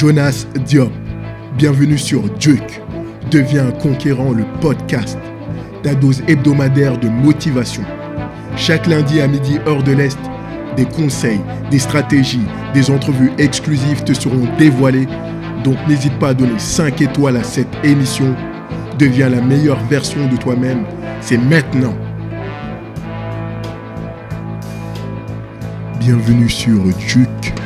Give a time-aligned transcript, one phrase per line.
[0.00, 0.90] Jonas Diop.
[1.58, 2.80] Bienvenue sur Duke.
[3.30, 5.18] Deviens conquérant, le podcast.
[5.82, 7.82] Ta dose hebdomadaire de motivation.
[8.56, 10.18] Chaque lundi à midi, heure de l'Est,
[10.74, 15.06] des conseils, des stratégies, des entrevues exclusives te seront dévoilées.
[15.64, 18.34] Donc n'hésite pas à donner 5 étoiles à cette émission.
[18.98, 20.86] Deviens la meilleure version de toi-même.
[21.20, 21.94] C'est maintenant.
[26.00, 27.59] Bienvenue sur Duke.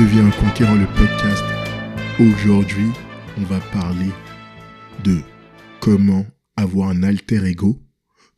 [0.00, 1.44] Conquérant le podcast.
[2.18, 2.88] Aujourd'hui,
[3.36, 4.08] on va parler
[5.04, 5.18] de
[5.78, 7.78] comment avoir un alter ego,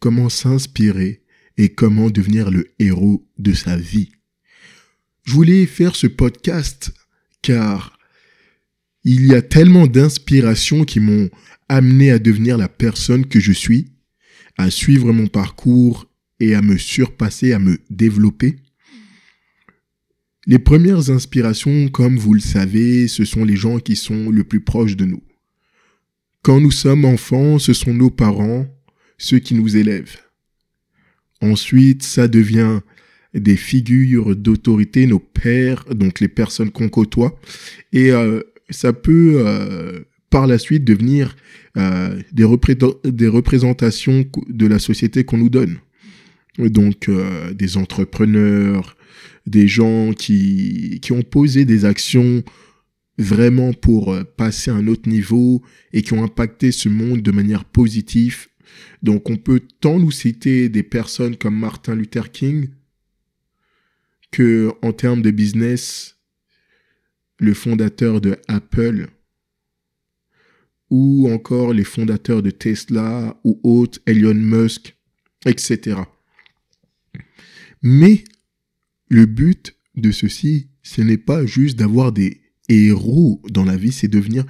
[0.00, 1.22] comment s'inspirer
[1.56, 4.10] et comment devenir le héros de sa vie.
[5.22, 6.92] Je voulais faire ce podcast
[7.42, 7.96] car
[9.04, 11.30] il y a tellement d'inspirations qui m'ont
[11.68, 13.92] amené à devenir la personne que je suis,
[14.58, 18.56] à suivre mon parcours et à me surpasser, à me développer.
[20.46, 24.60] Les premières inspirations, comme vous le savez, ce sont les gens qui sont le plus
[24.60, 25.22] proches de nous.
[26.42, 28.66] Quand nous sommes enfants, ce sont nos parents,
[29.18, 30.18] ceux qui nous élèvent.
[31.40, 32.80] Ensuite, ça devient
[33.34, 37.38] des figures d'autorité, nos pères, donc les personnes qu'on côtoie.
[37.92, 41.36] Et euh, ça peut, euh, par la suite, devenir
[41.76, 42.46] euh, des,
[43.04, 45.78] des, représentations de la société qu'on nous donne.
[46.58, 47.08] Donc,
[47.54, 48.94] des entrepreneurs,
[49.46, 52.42] des gens qui, qui ont posé des actions
[53.18, 57.30] vraiment pour euh, passer à un autre niveau et qui ont impacté ce monde de
[57.30, 58.48] manière positive.
[59.02, 62.68] Donc on peut tant nous citer des personnes comme Martin Luther King
[64.30, 66.16] que en termes de business,
[67.38, 69.08] le fondateur de Apple
[70.90, 74.96] ou encore les fondateurs de Tesla ou autres, Elon Musk,
[75.46, 75.96] etc.
[77.82, 78.24] Mais
[79.12, 84.08] le but de ceci, ce n'est pas juste d'avoir des héros dans la vie, c'est
[84.08, 84.46] devenir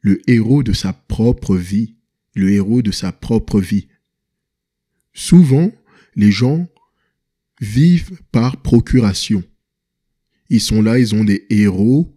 [0.00, 1.94] le héros de sa propre vie,
[2.34, 3.86] le héros de sa propre vie.
[5.12, 5.70] Souvent,
[6.16, 6.68] les gens
[7.60, 9.44] vivent par procuration.
[10.48, 12.12] Ils sont là, ils ont des héros,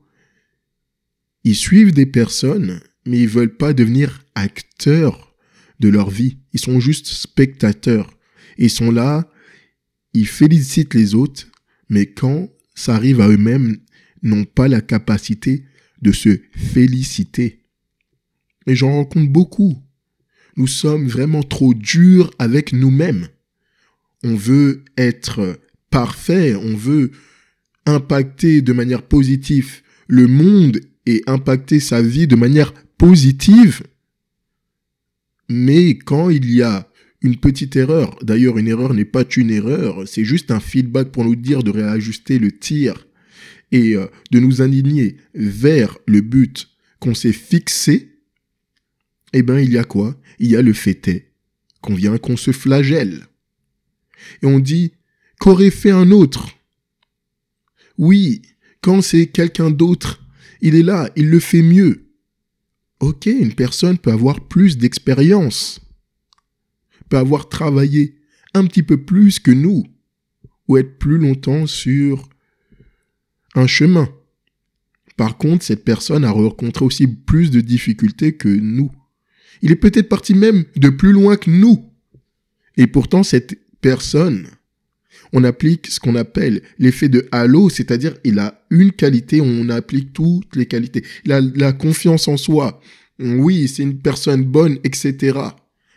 [1.44, 5.36] ils suivent des personnes, mais ils veulent pas devenir acteurs
[5.80, 6.40] de leur vie.
[6.54, 8.18] Ils sont juste spectateurs.
[8.58, 9.30] Ils sont là,
[10.14, 11.53] ils félicitent les autres,
[11.94, 13.78] mais quand ça arrive à eux-mêmes,
[14.24, 15.64] n'ont pas la capacité
[16.02, 17.66] de se féliciter.
[18.66, 19.78] Et j'en rencontre beaucoup.
[20.58, 23.28] Nous sommes vraiment trop durs avec nous-mêmes.
[24.24, 25.60] On veut être
[25.92, 27.12] parfait, on veut
[27.86, 33.84] impacter de manière positive le monde et impacter sa vie de manière positive.
[35.48, 36.90] Mais quand il y a
[37.24, 38.18] une petite erreur.
[38.22, 41.72] D'ailleurs, une erreur n'est pas une erreur, c'est juste un feedback pour nous dire de
[41.72, 43.08] réajuster le tir
[43.72, 46.70] et euh, de nous aligner vers le but
[47.00, 48.20] qu'on s'est fixé.
[49.32, 50.20] Eh bien, il y a quoi?
[50.38, 51.32] Il y a le fait
[51.82, 53.26] qu'on vient qu'on se flagelle.
[54.42, 54.94] Et on dit
[55.40, 56.50] qu'aurait fait un autre?
[57.98, 58.42] Oui,
[58.82, 60.22] quand c'est quelqu'un d'autre,
[60.62, 62.10] il est là, il le fait mieux.
[63.00, 65.82] Ok, une personne peut avoir plus d'expérience
[67.20, 68.16] avoir travaillé
[68.54, 69.84] un petit peu plus que nous
[70.68, 72.30] ou être plus longtemps sur
[73.56, 74.10] un chemin.
[75.18, 78.92] Par contre, cette personne a rencontré aussi plus de difficultés que nous.
[79.62, 81.90] Il est peut-être parti même de plus loin que nous.
[82.78, 84.48] Et pourtant, cette personne,
[85.32, 90.14] on applique ce qu'on appelle l'effet de halo, c'est-à-dire il a une qualité, on applique
[90.14, 91.04] toutes les qualités.
[91.30, 92.82] A la confiance en soi.
[93.20, 95.40] Oui, c'est une personne bonne, etc.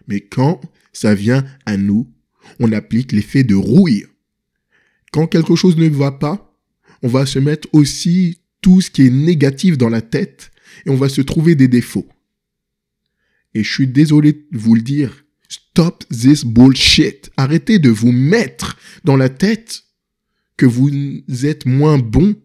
[0.09, 0.61] Mais quand
[0.97, 2.11] ça vient à nous.
[2.59, 4.07] On applique l'effet de rouille.
[5.13, 6.59] Quand quelque chose ne va pas,
[7.03, 10.51] on va se mettre aussi tout ce qui est négatif dans la tête
[10.87, 12.09] et on va se trouver des défauts.
[13.53, 17.31] Et je suis désolé de vous le dire, stop this bullshit.
[17.37, 19.83] Arrêtez de vous mettre dans la tête
[20.57, 20.91] que vous
[21.45, 22.37] êtes moins bon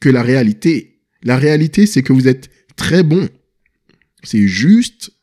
[0.00, 1.00] que la réalité.
[1.22, 3.26] La réalité, c'est que vous êtes très bon.
[4.22, 5.15] C'est juste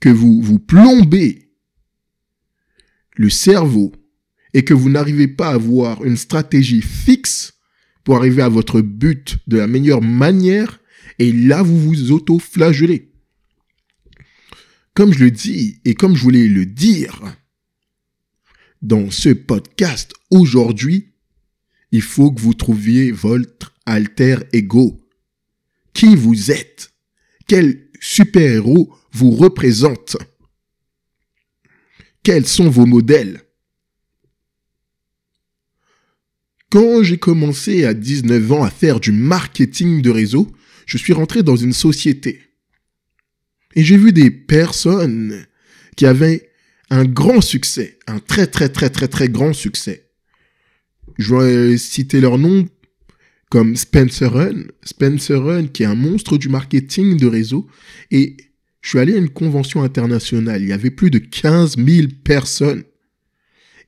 [0.00, 1.50] que vous vous plombez
[3.16, 3.92] le cerveau
[4.54, 7.54] et que vous n'arrivez pas à avoir une stratégie fixe
[8.04, 10.80] pour arriver à votre but de la meilleure manière,
[11.18, 13.12] et là vous vous auto-flagellez.
[14.94, 17.20] Comme je le dis et comme je voulais le dire
[18.82, 21.14] dans ce podcast aujourd'hui,
[21.90, 25.06] il faut que vous trouviez votre alter ego.
[25.92, 26.92] Qui vous êtes?
[27.48, 30.18] Quel super-héros vous représente
[32.22, 33.42] Quels sont vos modèles?
[36.70, 40.52] Quand j'ai commencé à 19 ans à faire du marketing de réseau,
[40.84, 42.42] je suis rentré dans une société.
[43.74, 45.46] Et j'ai vu des personnes
[45.96, 46.50] qui avaient
[46.90, 50.10] un grand succès, un très très très très très grand succès.
[51.18, 52.68] Je vais citer leur nom
[53.48, 54.64] comme Spencer Run.
[54.84, 57.66] Spencer Run qui est un monstre du marketing de réseau.
[58.10, 58.36] Et
[58.86, 60.62] je suis allé à une convention internationale.
[60.62, 62.84] Il y avait plus de 15 000 personnes.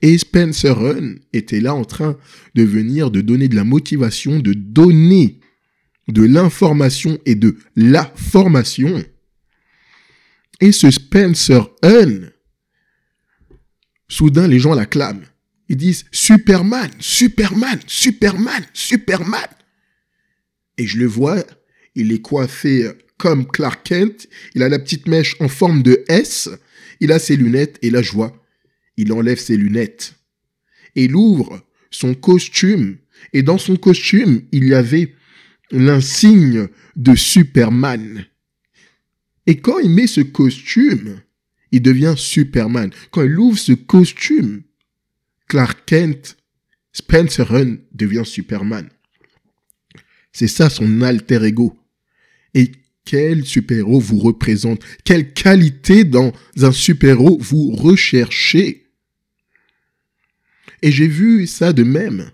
[0.03, 2.19] Et Spencer Run était là en train
[2.56, 5.39] de venir, de donner de la motivation, de donner
[6.09, 9.05] de l'information et de la formation.
[10.59, 12.33] Et ce Spencer Hun,
[14.09, 15.27] soudain les gens l'acclament.
[15.69, 19.47] Ils disent Superman, Superman, Superman, Superman.
[20.77, 21.45] Et je le vois,
[21.95, 26.49] il est coiffé comme Clark Kent, il a la petite mèche en forme de S,
[27.00, 28.43] il a ses lunettes, et là je vois,
[28.97, 30.15] il enlève ses lunettes.
[30.94, 31.61] Et il ouvre
[31.91, 32.99] son costume,
[33.32, 35.15] et dans son costume, il y avait
[35.70, 38.25] l'insigne de Superman.
[39.47, 41.21] Et quand il met ce costume,
[41.73, 42.91] il devient Superman.
[43.11, 44.62] Quand il ouvre ce costume,
[45.49, 46.37] Clark Kent,
[46.93, 48.88] Spencer Run devient Superman.
[50.32, 51.76] C'est ça son alter ego.
[52.55, 52.73] Et
[53.08, 54.82] quel super-héros vous représente?
[55.02, 58.90] Quelle qualité dans un super-héros vous recherchez?
[60.82, 62.31] Et j'ai vu ça de même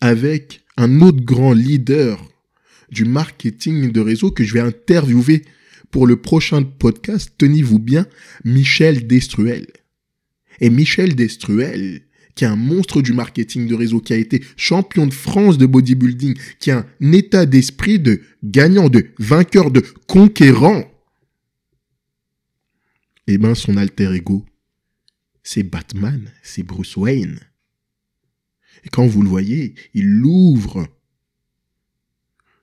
[0.00, 2.24] avec un autre grand leader
[2.92, 5.42] du marketing de réseau que je vais interviewer
[5.90, 8.06] pour le prochain podcast, tenez-vous bien,
[8.44, 9.66] Michel Destruel.
[10.60, 12.05] Et Michel Destruel,
[12.36, 15.66] qui est un monstre du marketing de réseau, qui a été champion de France de
[15.66, 20.84] bodybuilding, qui a un état d'esprit de gagnant, de vainqueur, de conquérant,
[23.26, 24.44] eh ben, son alter ego,
[25.42, 27.40] c'est Batman, c'est Bruce Wayne.
[28.84, 30.86] Et quand vous le voyez, il ouvre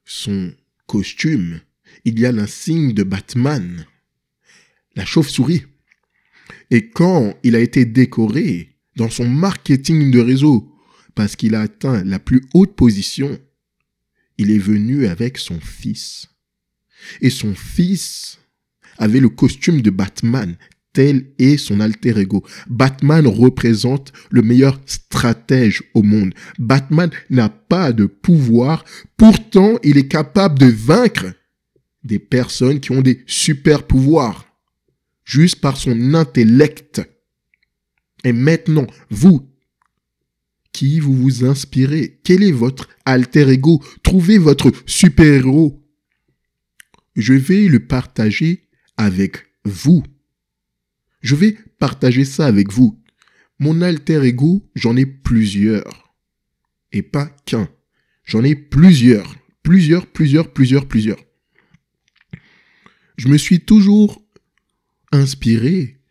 [0.05, 0.53] son
[0.85, 1.59] costume.
[2.05, 3.85] Il y a l'insigne de Batman,
[4.95, 5.63] la chauve-souris.
[6.69, 10.73] Et quand il a été décoré dans son marketing de réseau
[11.15, 13.39] parce qu'il a atteint la plus haute position,
[14.37, 16.27] il est venu avec son fils.
[17.21, 18.39] Et son fils
[18.97, 20.55] avait le costume de Batman,
[20.93, 22.43] tel est son alter ego.
[22.67, 26.33] Batman représente le meilleur stratège au monde.
[26.59, 28.85] Batman n'a pas de pouvoir,
[29.17, 31.33] pourtant il est capable de vaincre
[32.03, 34.45] des personnes qui ont des super pouvoirs,
[35.25, 37.01] juste par son intellect.
[38.23, 39.49] Et maintenant, vous,
[40.71, 43.81] qui vous vous inspirez Quel est votre alter ego?
[44.01, 45.81] Trouvez votre super-héros.
[47.15, 48.67] Je vais le partager
[48.97, 50.03] avec vous.
[51.21, 52.99] Je vais partager ça avec vous.
[53.59, 56.15] Mon alter ego, j'en ai plusieurs.
[56.91, 57.69] Et pas qu'un.
[58.25, 59.35] J'en ai plusieurs.
[59.61, 61.19] Plusieurs, plusieurs, plusieurs, plusieurs.
[63.17, 64.25] Je me suis toujours
[65.11, 66.01] inspiré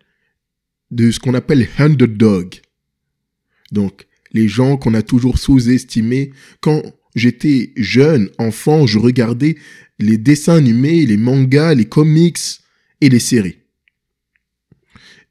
[0.93, 2.61] de ce qu'on appelle underdog.
[3.73, 6.31] Donc, les gens qu'on a toujours sous-estimés.
[6.61, 6.83] Quand
[7.15, 9.57] j'étais jeune, enfant, je regardais
[9.99, 12.39] les dessins animés, les mangas, les comics
[13.01, 13.59] et les séries.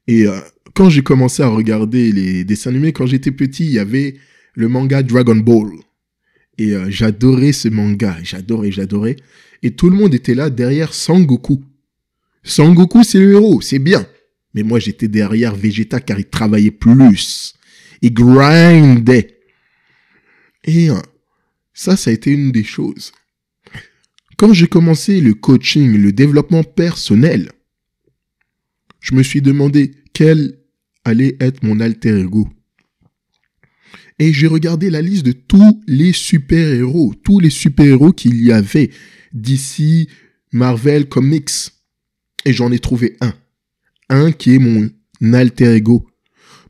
[0.08, 0.38] Et euh,
[0.74, 4.16] quand j'ai commencé à regarder les dessins animés, quand j'étais petit, il y avait
[4.54, 5.70] le manga Dragon Ball.
[6.58, 9.16] Et euh, j'adorais ce manga, j'adorais, j'adorais.
[9.62, 11.62] Et tout le monde était là derrière Sangoku.
[12.42, 14.06] Sangoku, c'est le héros, c'est bien.
[14.54, 17.54] Mais moi, j'étais derrière Vegeta car il travaillait plus.
[18.02, 19.40] Il grindait.
[20.64, 21.00] Et euh,
[21.72, 23.12] ça, ça a été une des choses.
[24.36, 27.50] Quand j'ai commencé le coaching, le développement personnel,
[29.00, 30.58] je me suis demandé quel
[31.04, 32.48] allait être mon alter ego.
[34.18, 38.90] Et j'ai regardé la liste de tous les super-héros, tous les super-héros qu'il y avait
[39.32, 40.08] d'ici
[40.52, 41.72] Marvel Comics.
[42.44, 43.34] Et j'en ai trouvé un.
[44.12, 44.90] Un qui est mon
[45.32, 46.06] alter ego.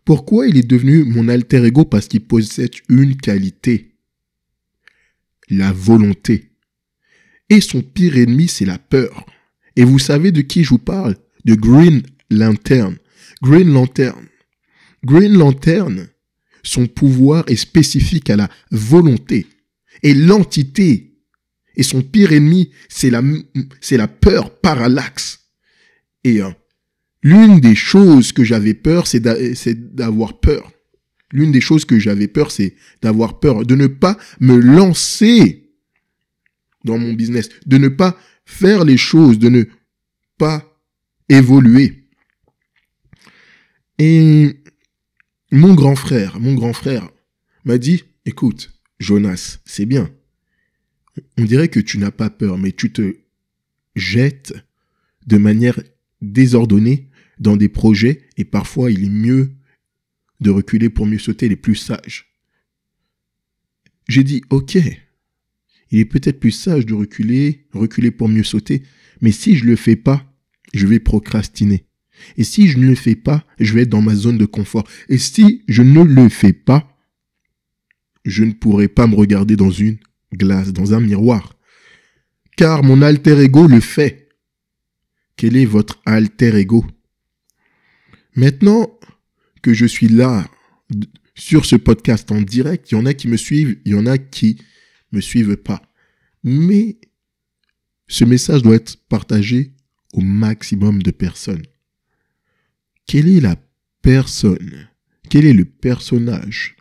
[0.04, 1.84] Pourquoi il est devenu mon alter ego?
[1.84, 3.96] Parce qu'il possède une qualité.
[5.50, 6.52] La volonté.
[7.48, 9.26] Et son pire ennemi, c'est la peur.
[9.74, 11.16] Et vous savez de qui je vous parle?
[11.44, 12.96] De Green Lantern.
[13.42, 14.28] Green Lantern.
[15.04, 16.06] Green Lantern,
[16.62, 19.48] son pouvoir est spécifique à la volonté.
[20.04, 21.18] Et l'entité
[21.74, 25.40] et son pire ennemi, c'est la, peur parallaxe.
[26.22, 26.50] Et euh,
[27.22, 29.20] l'une des choses que j'avais peur, c'est
[29.94, 30.72] d'avoir peur.
[31.32, 35.70] L'une des choses que j'avais peur, c'est d'avoir peur, de ne pas me lancer
[36.84, 39.64] dans mon business, de ne pas faire les choses, de ne
[40.36, 40.78] pas
[41.28, 42.08] évoluer.
[43.98, 44.62] Et
[45.52, 47.08] mon grand frère, mon grand frère
[47.64, 50.10] m'a dit, écoute, Jonas, c'est bien.
[51.38, 53.16] On dirait que tu n'as pas peur, mais tu te
[53.94, 54.54] jettes
[55.26, 55.80] de manière
[56.20, 57.10] désordonnée
[57.42, 59.52] dans des projets et parfois il est mieux
[60.40, 62.32] de reculer pour mieux sauter les plus sages.
[64.08, 64.78] J'ai dit, ok,
[65.90, 68.82] il est peut-être plus sage de reculer, reculer pour mieux sauter,
[69.20, 70.26] mais si je le fais pas,
[70.74, 71.86] je vais procrastiner.
[72.36, 74.86] Et si je ne le fais pas, je vais être dans ma zone de confort.
[75.08, 76.96] Et si je ne le fais pas,
[78.24, 79.98] je ne pourrai pas me regarder dans une
[80.32, 81.58] glace, dans un miroir.
[82.56, 84.28] Car mon alter ego le fait.
[85.36, 86.84] Quel est votre alter ego?
[88.34, 88.98] Maintenant
[89.62, 90.48] que je suis là
[91.34, 94.06] sur ce podcast en direct, il y en a qui me suivent, il y en
[94.06, 94.58] a qui
[95.12, 95.82] me suivent pas.
[96.42, 96.98] Mais
[98.08, 99.72] ce message doit être partagé
[100.12, 101.62] au maximum de personnes.
[103.06, 103.56] Quelle est la
[104.02, 104.88] personne,
[105.28, 106.76] quel est le personnage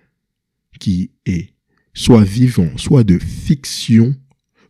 [0.80, 1.54] qui est
[1.94, 4.16] soit vivant, soit de fiction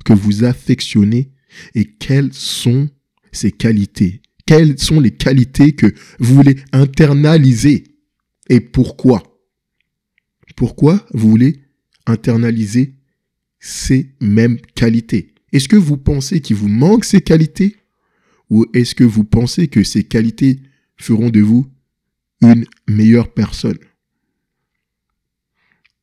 [0.03, 1.31] que vous affectionnez
[1.75, 2.89] et quelles sont
[3.31, 4.21] ses qualités?
[4.45, 7.83] Quelles sont les qualités que vous voulez internaliser
[8.49, 9.23] et pourquoi?
[10.55, 11.63] Pourquoi vous voulez
[12.05, 12.95] internaliser
[13.59, 15.33] ces mêmes qualités?
[15.53, 17.77] Est-ce que vous pensez qu'il vous manque ces qualités?
[18.49, 20.59] Ou est-ce que vous pensez que ces qualités
[20.97, 21.71] feront de vous
[22.41, 23.77] une meilleure personne?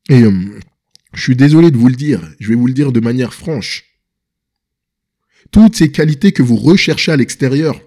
[0.09, 0.59] Et euh,
[1.13, 3.85] je suis désolé de vous le dire, je vais vous le dire de manière franche.
[5.51, 7.79] Toutes ces qualités que vous recherchez à l'extérieur,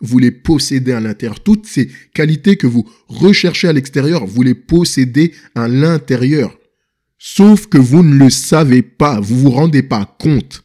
[0.00, 1.40] vous les possédez à l'intérieur.
[1.40, 6.56] Toutes ces qualités que vous recherchez à l'extérieur, vous les possédez à l'intérieur.
[7.18, 10.64] Sauf que vous ne le savez pas, vous vous rendez pas compte.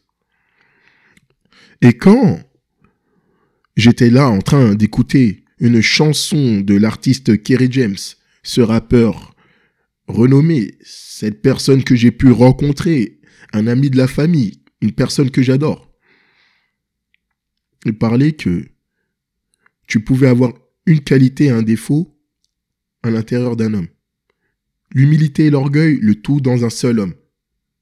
[1.81, 2.39] Et quand
[3.75, 7.97] j'étais là en train d'écouter une chanson de l'artiste Kerry James,
[8.43, 9.35] ce rappeur
[10.07, 13.19] renommé, cette personne que j'ai pu rencontrer,
[13.51, 15.91] un ami de la famille, une personne que j'adore,
[17.85, 18.65] il parlait que
[19.93, 20.53] tu pouvais avoir
[20.87, 22.19] une qualité et un défaut
[23.03, 23.89] à l'intérieur d'un homme.
[24.91, 27.13] L'humilité et l'orgueil, le tout dans un seul homme.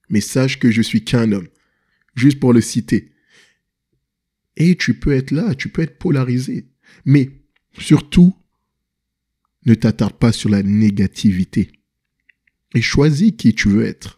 [0.10, 1.48] Mais sache que je suis qu'un homme.
[2.13, 3.13] Juste pour le citer.
[4.58, 6.68] Et tu peux être là, tu peux être polarisé.
[7.06, 7.30] Mais
[7.80, 8.36] surtout,
[9.65, 11.72] ne t'attarde pas sur la négativité.
[12.75, 14.18] Et choisis qui tu veux être.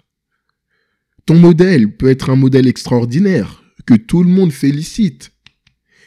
[1.27, 5.32] Ton modèle peut être un modèle extraordinaire, que tout le monde félicite.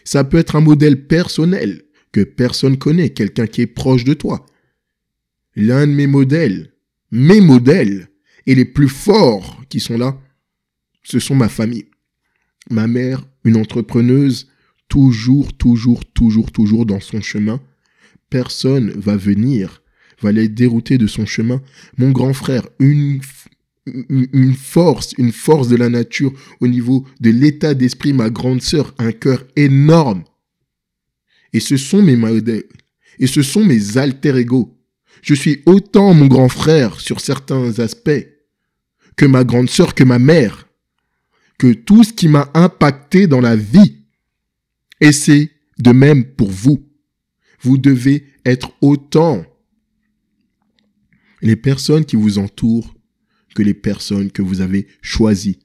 [0.07, 1.83] Ça peut être un modèle personnel
[2.13, 4.47] que personne connaît, quelqu'un qui est proche de toi.
[5.57, 6.73] L'un de mes modèles,
[7.11, 8.09] mes modèles,
[8.47, 10.17] et les plus forts qui sont là,
[11.03, 11.87] ce sont ma famille.
[12.71, 14.49] Ma mère, une entrepreneuse,
[14.89, 17.61] toujours, toujours, toujours, toujours dans son chemin.
[18.31, 19.83] Personne va venir,
[20.23, 21.61] va les dérouter de son chemin.
[21.99, 23.21] Mon grand frère, une
[23.87, 28.95] une force, une force de la nature au niveau de l'état d'esprit, ma grande sœur,
[28.99, 30.25] un cœur énorme.
[31.52, 32.64] Et ce sont mes modèles.
[33.19, 34.76] Et ce sont mes alter ego.
[35.23, 38.26] Je suis autant mon grand frère sur certains aspects
[39.16, 40.69] que ma grande sœur, que ma mère,
[41.59, 44.05] que tout ce qui m'a impacté dans la vie.
[45.00, 46.87] Et c'est de même pour vous.
[47.62, 49.45] Vous devez être autant
[51.40, 52.96] les personnes qui vous entourent
[53.63, 55.61] les personnes que vous avez choisies.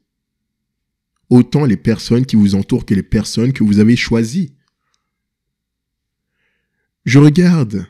[1.30, 4.56] Autant les personnes qui vous entourent que les personnes que vous avez choisies.
[7.06, 7.88] Je regarde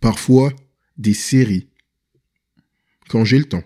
[0.00, 0.52] parfois
[0.96, 1.68] des séries
[3.08, 3.64] quand j'ai le temps.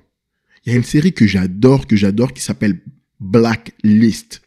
[0.65, 2.81] Il y a une série que j'adore, que j'adore, qui s'appelle
[3.19, 4.43] Blacklist,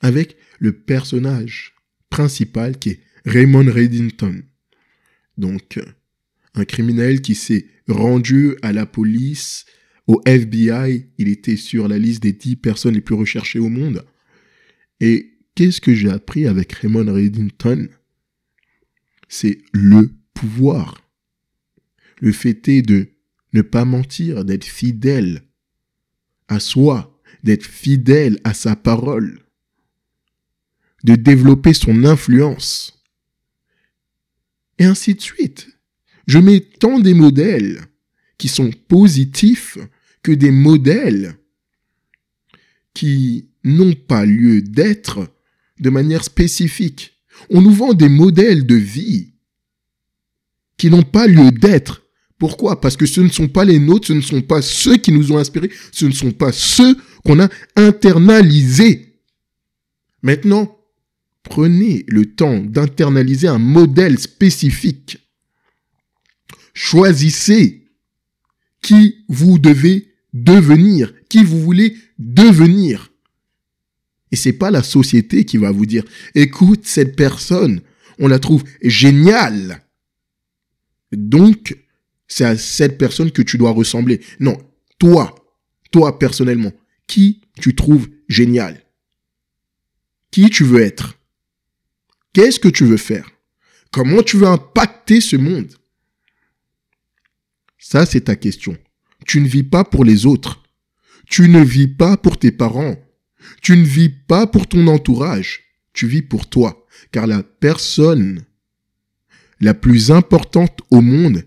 [0.00, 1.74] avec le personnage
[2.10, 4.42] principal qui est Raymond Reddington.
[5.38, 5.80] Donc,
[6.54, 9.66] un criminel qui s'est rendu à la police,
[10.06, 14.04] au FBI, il était sur la liste des 10 personnes les plus recherchées au monde.
[15.00, 17.88] Et qu'est-ce que j'ai appris avec Raymond Reddington?
[19.28, 21.00] C'est le pouvoir.
[22.20, 23.08] Le fait est de
[23.52, 25.42] ne pas mentir, d'être fidèle
[26.48, 29.40] à soi, d'être fidèle à sa parole,
[31.04, 33.02] de développer son influence,
[34.78, 35.73] et ainsi de suite.
[36.26, 37.82] Je mets tant des modèles
[38.38, 39.78] qui sont positifs
[40.22, 41.36] que des modèles
[42.94, 45.28] qui n'ont pas lieu d'être
[45.80, 47.12] de manière spécifique.
[47.50, 49.34] On nous vend des modèles de vie
[50.76, 52.02] qui n'ont pas lieu d'être.
[52.38, 52.80] Pourquoi?
[52.80, 55.32] Parce que ce ne sont pas les nôtres, ce ne sont pas ceux qui nous
[55.32, 59.20] ont inspirés, ce ne sont pas ceux qu'on a internalisés.
[60.22, 60.78] Maintenant,
[61.42, 65.23] prenez le temps d'internaliser un modèle spécifique
[66.74, 67.88] Choisissez
[68.82, 73.12] qui vous devez devenir, qui vous voulez devenir.
[74.32, 76.04] Et c'est pas la société qui va vous dire,
[76.34, 77.80] écoute, cette personne,
[78.18, 79.84] on la trouve géniale.
[81.12, 81.78] Donc,
[82.26, 84.20] c'est à cette personne que tu dois ressembler.
[84.40, 84.58] Non,
[84.98, 85.34] toi,
[85.92, 86.72] toi personnellement,
[87.06, 88.84] qui tu trouves génial?
[90.32, 91.16] Qui tu veux être?
[92.32, 93.30] Qu'est-ce que tu veux faire?
[93.92, 95.72] Comment tu veux impacter ce monde?
[97.86, 98.78] Ça, c'est ta question.
[99.26, 100.62] Tu ne vis pas pour les autres.
[101.28, 102.96] Tu ne vis pas pour tes parents.
[103.60, 105.64] Tu ne vis pas pour ton entourage.
[105.92, 106.86] Tu vis pour toi.
[107.12, 108.42] Car la personne
[109.60, 111.44] la plus importante au monde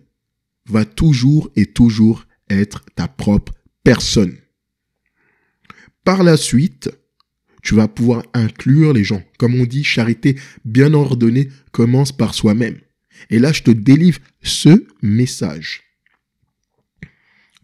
[0.68, 3.54] va toujours et toujours être ta propre
[3.84, 4.38] personne.
[6.04, 6.92] Par la suite,
[7.64, 9.24] tu vas pouvoir inclure les gens.
[9.40, 12.80] Comme on dit, charité bien ordonnée commence par soi-même.
[13.32, 15.87] Et là, je te délivre ce message.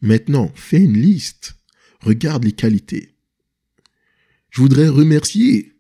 [0.03, 1.55] Maintenant, fais une liste.
[2.01, 3.15] Regarde les qualités.
[4.50, 5.72] Je voudrais remercier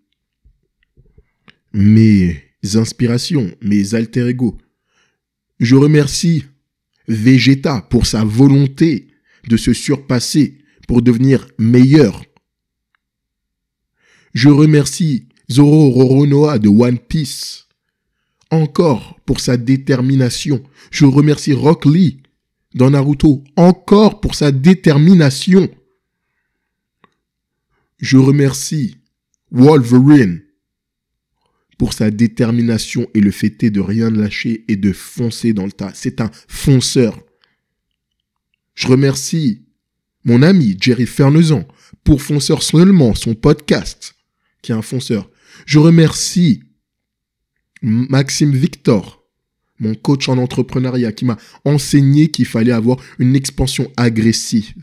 [1.73, 2.41] mes
[2.75, 4.57] inspirations, mes alter ego.
[5.59, 6.45] Je remercie
[7.09, 9.09] Vegeta pour sa volonté
[9.49, 12.23] de se surpasser pour devenir meilleur.
[14.33, 17.67] Je remercie Zoro Roronoa de One Piece
[18.51, 20.63] encore pour sa détermination.
[20.91, 22.22] Je remercie Rock Lee
[22.73, 25.69] dans Naruto encore pour sa détermination.
[27.99, 28.97] Je remercie
[29.51, 30.41] Wolverine
[31.77, 35.91] pour sa détermination et le fait de rien lâcher et de foncer dans le tas.
[35.93, 37.19] C'est un fonceur.
[38.75, 39.65] Je remercie
[40.25, 41.67] mon ami Jerry Fernezan
[42.03, 44.15] pour Fonceur seulement, son podcast,
[44.61, 45.29] qui est un fonceur.
[45.65, 46.63] Je remercie
[47.81, 49.22] Maxime Victor,
[49.79, 54.73] mon coach en entrepreneuriat, qui m'a enseigné qu'il fallait avoir une expansion agressive.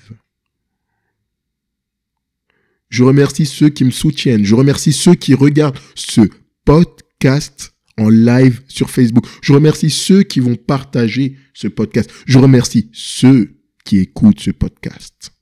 [2.89, 4.45] Je remercie ceux qui me soutiennent.
[4.45, 6.23] Je remercie ceux qui regardent ce
[6.65, 9.27] podcast en live sur Facebook.
[9.43, 12.11] Je remercie ceux qui vont partager ce podcast.
[12.27, 15.33] Je remercie ceux qui écoutent ce podcast.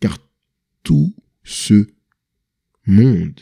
[0.00, 0.16] Car
[0.82, 1.14] tout
[1.44, 1.86] ce
[2.86, 3.40] monde,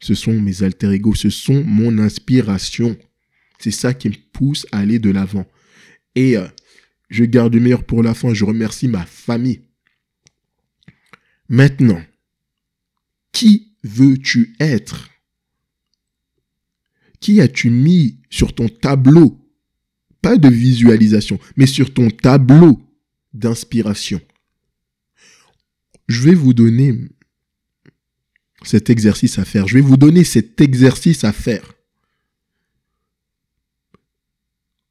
[0.00, 2.96] ce sont mes alter ego, ce sont mon inspiration.
[3.64, 5.46] C'est ça qui me pousse à aller de l'avant.
[6.14, 6.46] Et euh,
[7.08, 8.34] je garde le meilleur pour la fin.
[8.34, 9.62] Je remercie ma famille.
[11.48, 12.02] Maintenant,
[13.32, 15.08] qui veux-tu être?
[17.20, 19.40] Qui as-tu mis sur ton tableau?
[20.20, 22.82] Pas de visualisation, mais sur ton tableau
[23.32, 24.20] d'inspiration.
[26.06, 27.08] Je vais vous donner
[28.62, 29.66] cet exercice à faire.
[29.66, 31.73] Je vais vous donner cet exercice à faire.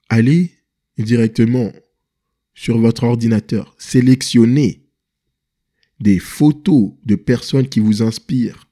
[0.10, 0.52] Allez
[0.98, 1.72] directement
[2.54, 4.86] sur votre ordinateur, sélectionnez
[6.00, 8.68] des photos de personnes qui vous inspirent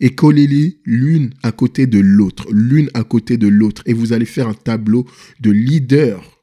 [0.00, 4.24] et collez-les l'une à côté de l'autre, l'une à côté de l'autre, et vous allez
[4.24, 5.06] faire un tableau
[5.40, 6.42] de leaders,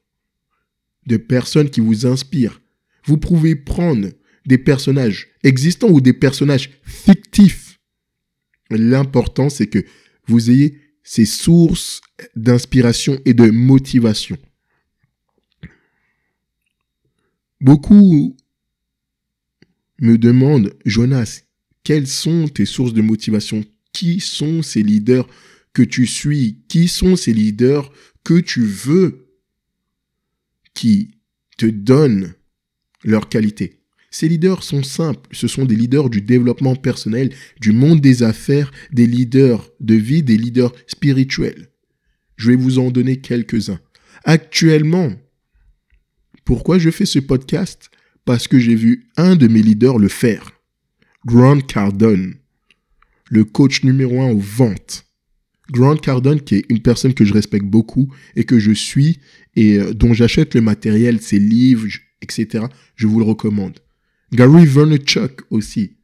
[1.08, 2.62] de personnes qui vous inspirent.
[3.06, 4.10] Vous pouvez prendre
[4.46, 7.80] des personnages existants ou des personnages fictifs.
[8.70, 9.84] L'important, c'est que
[10.28, 12.02] vous ayez ces sources
[12.36, 14.38] d'inspiration et de motivation.
[17.62, 18.36] Beaucoup
[20.02, 21.44] me demande, Jonas,
[21.86, 23.64] quelles sont tes sources de motivation?
[23.94, 25.26] Qui sont ces leaders
[25.72, 26.66] que tu suis?
[26.68, 27.90] Qui sont ces leaders
[28.26, 29.30] que tu veux
[30.74, 31.12] qui
[31.58, 32.34] te donnent
[33.06, 33.77] leur qualité?
[34.10, 38.72] Ces leaders sont simples, ce sont des leaders du développement personnel, du monde des affaires,
[38.92, 41.70] des leaders de vie, des leaders spirituels.
[42.38, 43.80] Je vais vous en donner quelques-uns.
[44.24, 45.12] Actuellement,
[46.46, 47.90] pourquoi je fais ce podcast?
[48.24, 50.52] Parce que j'ai vu un de mes leaders le faire.
[51.26, 52.36] Grant Cardone,
[53.30, 55.06] le coach numéro un aux ventes.
[55.72, 59.20] Grant Cardone, qui est une personne que je respecte beaucoup et que je suis
[59.56, 61.88] et euh, dont j'achète le matériel, ses livres,
[62.22, 62.66] etc.
[62.96, 63.80] Je vous le recommande.
[64.32, 65.98] Gary Vaynerchuk aussi,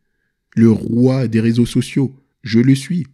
[0.56, 2.16] le roi des réseaux sociaux.
[2.44, 3.08] Je le suis.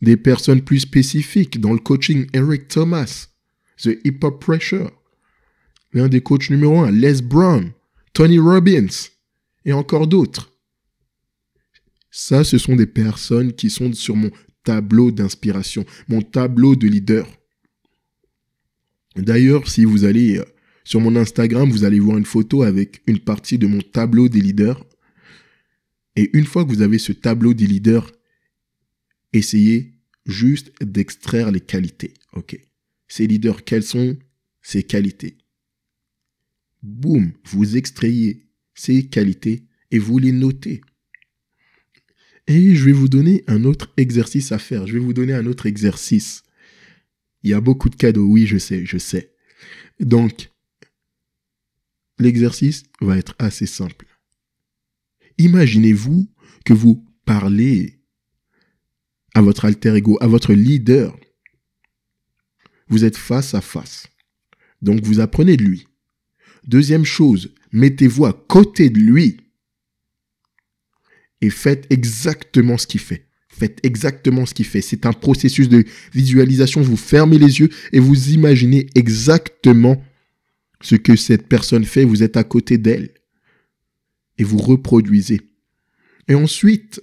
[0.00, 3.28] Des personnes plus spécifiques dans le coaching, Eric Thomas,
[3.82, 4.92] The Hip Pressure,
[5.92, 7.72] l'un des coachs numéro un, Les Brown,
[8.12, 9.08] Tony Robbins
[9.64, 10.52] et encore d'autres.
[12.10, 14.30] Ça, ce sont des personnes qui sont sur mon
[14.64, 17.26] tableau d'inspiration, mon tableau de leader.
[19.16, 20.44] D'ailleurs, si vous allez euh,
[20.88, 24.40] sur mon Instagram, vous allez voir une photo avec une partie de mon tableau des
[24.40, 24.86] leaders.
[26.16, 28.10] Et une fois que vous avez ce tableau des leaders,
[29.34, 32.14] essayez juste d'extraire les qualités.
[32.32, 32.58] OK?
[33.06, 34.16] Ces leaders, quelles sont
[34.62, 35.36] ces qualités?
[36.82, 40.80] Boum, vous extrayez ces qualités et vous les notez.
[42.46, 44.86] Et je vais vous donner un autre exercice à faire.
[44.86, 46.44] Je vais vous donner un autre exercice.
[47.42, 49.34] Il y a beaucoup de cadeaux, oui, je sais, je sais.
[50.00, 50.50] Donc,
[52.18, 54.06] l'exercice va être assez simple.
[55.38, 56.28] Imaginez-vous
[56.64, 58.00] que vous parlez
[59.34, 61.16] à votre alter ego, à votre leader.
[62.88, 64.06] Vous êtes face à face.
[64.82, 65.86] Donc vous apprenez de lui.
[66.66, 69.36] Deuxième chose, mettez-vous à côté de lui
[71.40, 73.26] et faites exactement ce qu'il fait.
[73.48, 74.80] Faites exactement ce qu'il fait.
[74.80, 76.80] C'est un processus de visualisation.
[76.80, 80.02] Vous fermez les yeux et vous imaginez exactement
[80.80, 82.04] ce que cette personne fait.
[82.04, 83.10] Vous êtes à côté d'elle.
[84.38, 85.40] Et vous reproduisez.
[86.28, 87.00] Et ensuite,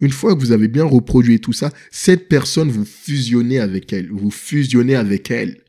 [0.00, 4.10] une fois que vous avez bien reproduit tout ça, cette personne, vous fusionnez avec elle.
[4.10, 5.60] Vous fusionnez avec elle.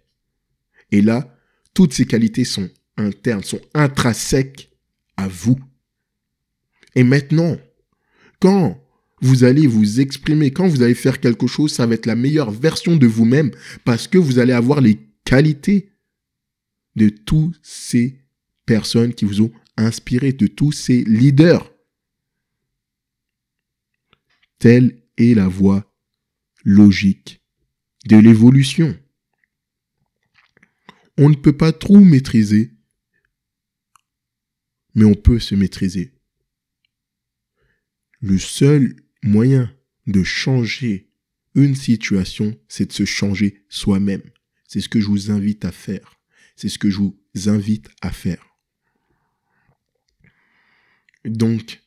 [0.92, 1.36] Et là,
[1.74, 4.70] toutes ces qualités sont internes, sont intrinsèques
[5.18, 5.58] à vous.
[6.96, 7.58] Et maintenant,
[8.40, 8.80] quand
[9.22, 12.52] vous allez vous exprimer, quand vous allez faire quelque chose, ça va être la meilleure
[12.52, 13.52] version de vous-même
[13.86, 15.89] parce que vous allez avoir les qualités
[17.00, 18.20] de toutes ces
[18.66, 21.72] personnes qui vous ont inspiré, de tous ces leaders.
[24.60, 25.90] Telle est la voie
[26.66, 27.42] logique
[28.06, 29.00] de l'évolution.
[31.18, 32.74] On ne peut pas trop maîtriser,
[34.94, 36.14] mais on peut se maîtriser.
[38.20, 39.74] Le seul moyen
[40.08, 41.10] de changer
[41.56, 44.24] une situation, c'est de se changer soi-même.
[44.68, 46.19] C'est ce que je vous invite à faire.
[46.60, 48.46] C'est ce que je vous invite à faire.
[51.24, 51.82] Donc,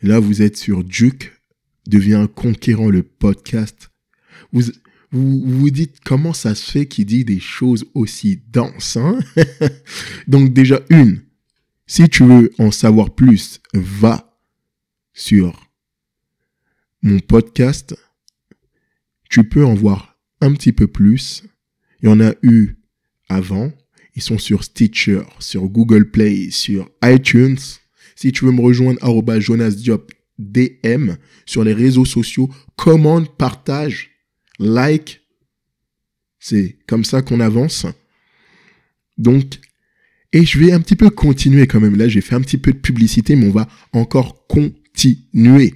[0.00, 1.32] là, vous êtes sur Duke,
[1.88, 3.90] devient conquérant le podcast.
[4.52, 4.62] Vous,
[5.10, 8.96] vous dites comment ça se fait qu'il dit des choses aussi denses.
[8.96, 9.18] Hein?
[10.28, 11.24] Donc déjà, une,
[11.88, 14.38] si tu veux en savoir plus, va
[15.12, 15.68] sur
[17.02, 17.96] mon podcast,
[19.28, 21.42] tu peux en voir un petit peu plus.
[22.00, 22.76] Il y en a eu
[23.28, 23.72] avant.
[24.16, 27.58] Ils sont sur Stitcher, sur Google Play, sur iTunes.
[28.16, 29.00] Si tu veux me rejoindre,
[29.40, 31.12] Jonas Diop DM
[31.46, 34.10] sur les réseaux sociaux, commande, partage,
[34.58, 35.22] like.
[36.38, 37.86] C'est comme ça qu'on avance.
[39.16, 39.60] Donc,
[40.32, 41.96] et je vais un petit peu continuer quand même.
[41.96, 45.74] Là, j'ai fait un petit peu de publicité, mais on va encore continuer.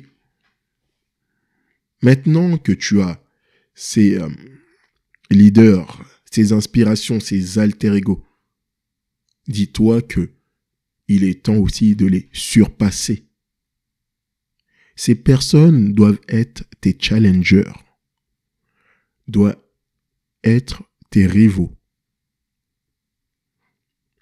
[2.02, 3.20] Maintenant que tu as
[3.74, 4.28] ces euh,
[5.30, 8.24] leaders, ces inspirations, ces alter ego,
[9.46, 10.30] dis-toi que
[11.08, 13.24] il est temps aussi de les surpasser.
[14.94, 17.72] Ces personnes doivent être tes challengers,
[19.26, 19.56] doivent
[20.44, 21.72] être tes rivaux.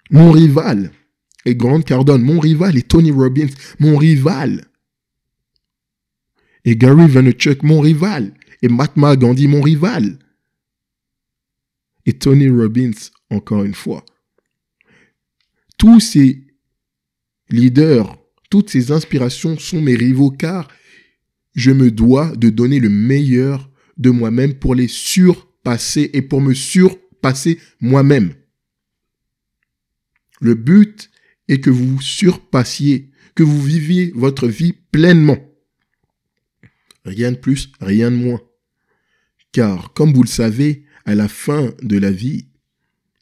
[0.09, 0.91] Mon rival
[1.43, 4.67] est Grant Cardone, mon rival est Tony Robbins, mon rival
[6.67, 8.33] et Gary Vaynerchuk, mon rival.
[8.61, 10.19] Et Mahatma Gandhi, mon rival.
[12.07, 14.03] Et Tony Robbins, encore une fois.
[15.77, 16.47] Tous ces
[17.49, 18.17] leaders,
[18.49, 20.69] toutes ces inspirations sont mes rivaux car
[21.53, 26.53] je me dois de donner le meilleur de moi-même pour les surpasser et pour me
[26.53, 28.33] surpasser moi-même.
[30.39, 31.11] Le but
[31.49, 35.37] est que vous surpassiez, que vous viviez votre vie pleinement.
[37.03, 38.41] Rien de plus, rien de moins.
[39.51, 42.45] Car, comme vous le savez, à la fin de la vie,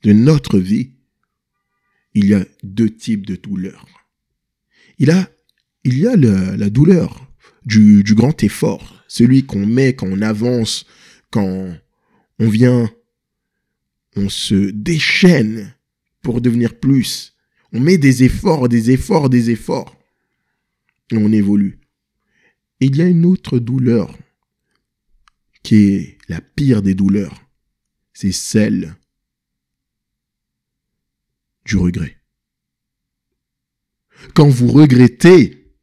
[0.04, 0.92] de notre vie,
[2.14, 3.88] il y a deux types de douleurs.
[4.98, 7.32] Il, y a la douleur
[7.66, 10.86] du, grand effort, celui qu'on met quand on avance,
[11.32, 11.74] quand
[12.40, 12.90] on vient,
[14.18, 15.74] on se déchaîne
[16.22, 17.38] pour devenir plus.
[17.72, 19.98] On met des efforts, des efforts, des efforts.
[21.14, 21.80] On évolue
[22.80, 24.18] il y a une autre douleur
[25.64, 27.45] qui est la pire des douleurs.
[28.16, 28.96] C'est celle
[31.66, 32.18] du regret.
[34.34, 35.76] Quand vous regrettez,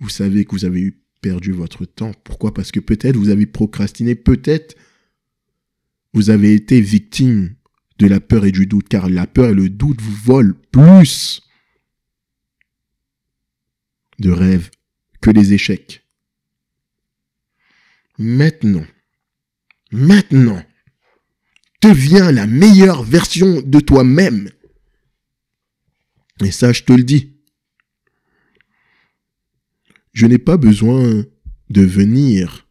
[0.00, 2.12] vous savez que vous avez perdu votre temps.
[2.24, 2.52] Pourquoi?
[2.52, 4.76] Parce que peut-être vous avez procrastiné, peut-être
[6.12, 7.54] vous avez été victime
[7.98, 11.40] de la peur et du doute, car la peur et le doute vous volent plus
[14.18, 14.70] de rêves
[15.20, 16.04] que les échecs.
[18.18, 18.86] Maintenant,
[19.90, 20.62] maintenant,
[21.82, 24.50] deviens la meilleure version de toi-même.
[26.44, 27.36] Et ça, je te le dis.
[30.12, 31.24] Je n'ai pas besoin
[31.70, 32.68] de venir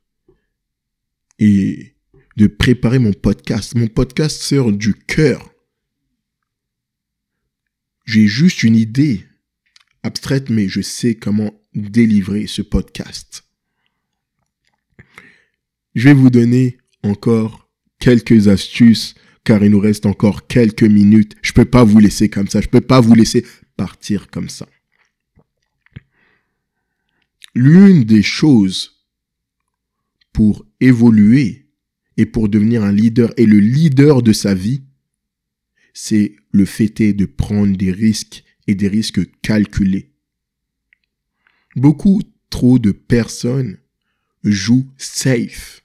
[1.40, 1.96] et
[2.36, 3.76] de préparer mon podcast.
[3.76, 5.54] Mon podcast sort du cœur.
[8.06, 9.26] j'ai juste une idée
[10.04, 13.44] abstraite, mais je sais comment délivrer ce podcast.
[15.94, 21.36] Je vais vous donner encore quelques astuces car il nous reste encore quelques minutes.
[21.42, 22.60] Je peux pas vous laisser comme ça.
[22.60, 23.46] Je peux pas vous laisser
[23.78, 24.68] partir comme ça.
[27.56, 29.06] L'une des choses
[30.34, 31.70] pour évoluer
[32.18, 34.84] et pour devenir un leader et le leader de sa vie,
[35.94, 40.12] c'est le fait de prendre des risques et des risques calculés.
[41.76, 43.78] Beaucoup trop de personnes
[44.44, 45.84] jouent safe.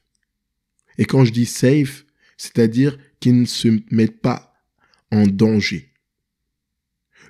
[0.98, 2.04] Et quand je dis safe,
[2.36, 4.54] c'est-à-dire qu'ils ne se mettent pas
[5.10, 5.92] en danger.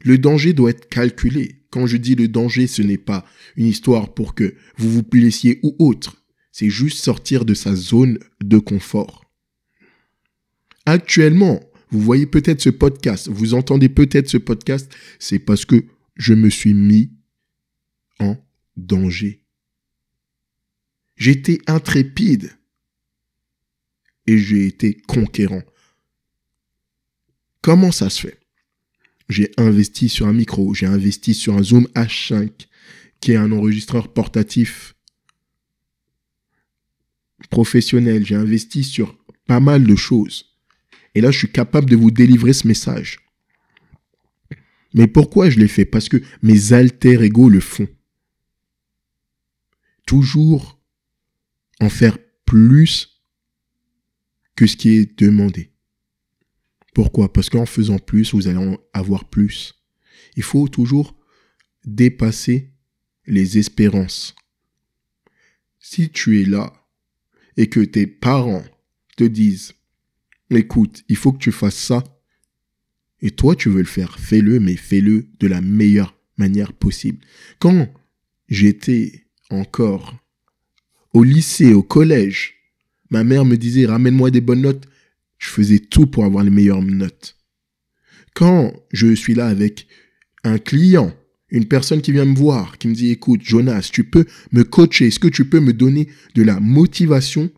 [0.03, 1.63] Le danger doit être calculé.
[1.71, 3.25] Quand je dis le danger, ce n'est pas
[3.57, 6.23] une histoire pour que vous vous blessiez ou autre.
[6.51, 9.31] C'est juste sortir de sa zone de confort.
[10.85, 15.85] Actuellement, vous voyez peut-être ce podcast, vous entendez peut-être ce podcast, c'est parce que
[16.17, 17.13] je me suis mis
[18.19, 18.37] en
[18.77, 19.45] danger.
[21.17, 22.51] J'étais intrépide
[24.27, 25.63] et j'ai été conquérant.
[27.61, 28.41] Comment ça se fait?
[29.29, 32.51] J'ai investi sur un micro, j'ai investi sur un Zoom H5
[33.21, 34.95] qui est un enregistreur portatif
[37.51, 40.57] professionnel, j'ai investi sur pas mal de choses.
[41.15, 43.19] Et là, je suis capable de vous délivrer ce message.
[44.95, 45.85] Mais pourquoi je l'ai fait?
[45.85, 47.89] Parce que mes alter ego le font.
[50.07, 50.81] Toujours
[51.81, 53.12] en faire plus
[54.57, 55.71] que ce qui est demandé.
[56.95, 57.33] Pourquoi?
[57.33, 59.83] Parce qu'en faisant plus, vous allez avoir plus.
[60.37, 61.17] Il faut toujours
[61.85, 62.71] dépasser
[63.27, 64.35] les espérances.
[65.79, 66.73] Si tu es là
[67.57, 68.65] et que tes parents
[69.17, 69.75] te disent,
[70.51, 72.05] écoute, il faut que tu fasses ça,
[73.21, 77.25] et toi tu veux le faire, fais-le, mais fais-le de la meilleure manière possible.
[77.59, 77.93] Quand
[78.49, 80.19] j'étais encore
[81.13, 82.62] au lycée, au collège,
[83.13, 84.89] ma mère me disait, ramène-moi des bonnes notes,
[85.39, 87.37] je faisais tout pour avoir les meilleures notes.
[88.35, 89.87] Quand je suis là avec
[90.45, 91.15] un client,
[91.51, 95.09] une personne qui vient me voir, qui me dit, écoute, Jonas, tu peux me coacher,
[95.09, 97.51] est-ce que tu peux me donner de la motivation?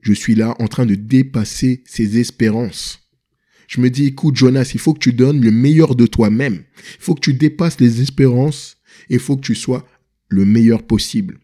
[0.00, 3.08] Je suis là en train de dépasser ses espérances.
[3.68, 6.64] Je me dis, écoute, Jonas, il faut que tu donnes le meilleur de toi-même.
[6.98, 8.78] Il faut que tu dépasses les espérances
[9.08, 9.86] et il faut que tu sois
[10.28, 11.38] le meilleur possible.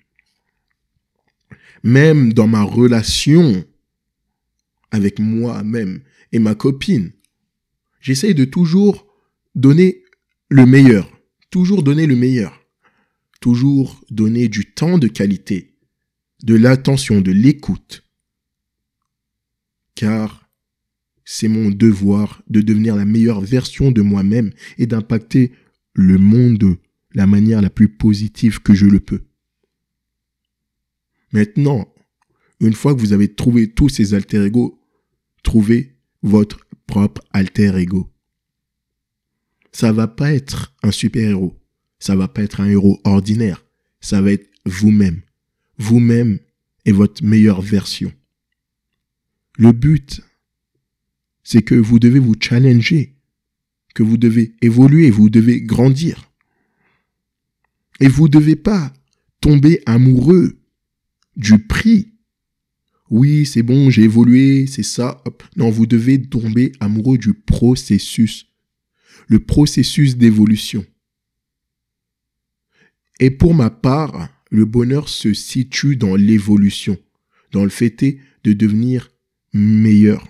[1.83, 3.65] Même dans ma relation
[4.91, 6.01] avec moi-même
[6.33, 7.13] et ma copine.
[8.01, 9.07] J'essaye de toujours
[9.55, 10.03] donner
[10.49, 11.11] le meilleur,
[11.51, 12.61] toujours donner le meilleur,
[13.41, 15.75] toujours donner du temps de qualité,
[16.43, 18.05] de l'attention, de l'écoute,
[19.95, 20.49] car
[21.25, 25.53] c'est mon devoir de devenir la meilleure version de moi-même et d'impacter
[25.95, 26.79] le monde de
[27.13, 29.28] la manière la plus positive que je le peux.
[31.33, 31.93] Maintenant,
[32.61, 34.79] une fois que vous avez trouvé tous ces alter ego,
[35.43, 38.13] Trouvez votre propre alter ego.
[39.73, 41.59] Ça va pas être un super-héros.
[41.99, 43.65] Ça va pas être un héros ordinaire.
[44.01, 45.23] Ça va être vous-même.
[45.79, 46.39] Vous-même
[46.85, 48.13] est votre meilleure version.
[49.57, 50.21] Le but,
[51.43, 53.17] c'est que vous devez vous challenger,
[53.95, 56.31] que vous devez évoluer, vous devez grandir.
[58.01, 58.93] Et vous ne devez pas
[59.41, 60.58] tomber amoureux
[61.39, 62.13] du prix
[63.11, 65.23] oui, c'est bon, j'ai évolué, c'est ça.
[65.57, 68.47] Non, vous devez tomber amoureux du processus.
[69.29, 70.85] Le processus d'évolution.
[73.21, 76.99] Et pour ma part, le bonheur se situe dans l'évolution,
[77.53, 79.11] dans le fait de devenir
[79.53, 80.27] meilleur,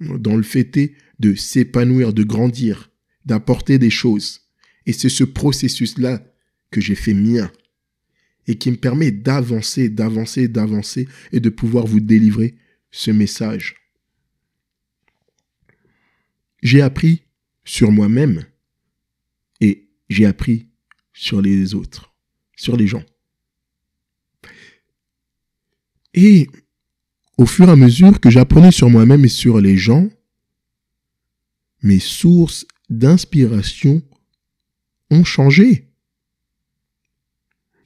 [0.00, 2.90] dans le fait de s'épanouir, de grandir,
[3.26, 4.40] d'apporter des choses.
[4.86, 6.24] Et c'est ce processus-là
[6.70, 7.50] que j'ai fait mien
[8.46, 12.54] et qui me permet d'avancer, d'avancer, d'avancer et de pouvoir vous délivrer
[12.90, 13.76] ce message.
[16.62, 17.22] J'ai appris
[17.64, 18.44] sur moi-même
[19.60, 20.68] et j'ai appris
[21.12, 22.14] sur les autres,
[22.56, 23.04] sur les gens.
[26.14, 26.48] Et
[27.38, 30.08] au fur et à mesure que j'apprenais sur moi-même et sur les gens,
[31.82, 34.02] mes sources d'inspiration
[35.10, 35.91] ont changé.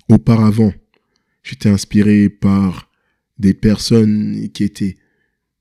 [0.09, 0.73] Auparavant,
[1.43, 2.91] j'étais inspiré par
[3.39, 4.97] des personnes qui étaient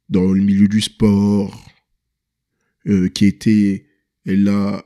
[0.10, 1.66] dans le milieu du sport,
[2.88, 3.86] euh, qui étaient
[4.26, 4.86] là,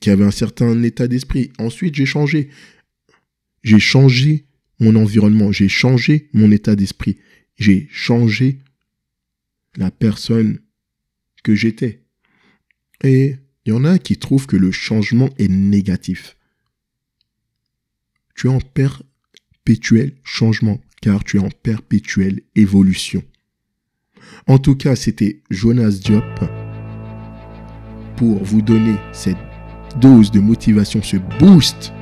[0.00, 1.50] qui avaient un certain état d'esprit.
[1.58, 2.50] Ensuite, j'ai changé.
[3.62, 4.46] J'ai changé
[4.80, 7.18] mon environnement, j'ai changé mon état d'esprit,
[7.56, 8.60] j'ai changé
[9.76, 10.60] la personne
[11.42, 12.04] que j'étais.
[13.02, 16.37] Et Il y en a qui trouvent que le changement est négatif.
[18.38, 23.20] Tu es en perpétuel changement, car tu es en perpétuelle évolution.
[24.46, 26.22] En tout cas, c'était Jonas Diop
[28.16, 29.38] pour vous donner cette
[30.00, 31.92] dose de motivation, ce boost.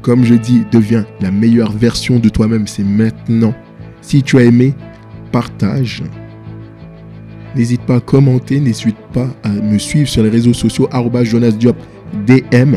[0.00, 3.54] Comme je dis, deviens la meilleure version de toi-même, c'est maintenant.
[4.00, 4.72] Si tu as aimé,
[5.30, 6.02] partage.
[7.54, 10.88] N'hésite pas à commenter, n'hésite pas à me suivre sur les réseaux sociaux,
[11.22, 11.52] Jonas
[12.26, 12.76] DM.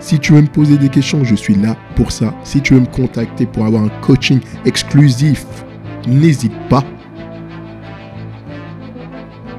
[0.00, 2.34] Si tu veux me poser des questions, je suis là pour ça.
[2.42, 5.44] Si tu veux me contacter pour avoir un coaching exclusif,
[6.06, 6.82] n'hésite pas.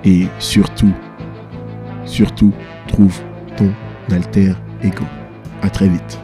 [0.04, 0.92] Et surtout,
[2.06, 2.52] surtout,
[2.88, 3.22] trouve
[3.56, 3.72] ton
[4.12, 5.06] alter ego.
[5.62, 6.20] À très vite.